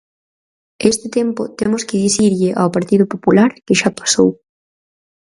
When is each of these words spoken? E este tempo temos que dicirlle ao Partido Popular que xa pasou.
E 0.81 0.85
este 0.93 1.07
tempo 1.17 1.41
temos 1.59 1.81
que 1.87 2.01
dicirlle 2.05 2.49
ao 2.59 2.73
Partido 2.75 3.05
Popular 3.13 3.49
que 3.65 3.77
xa 3.79 3.89
pasou. 3.99 4.29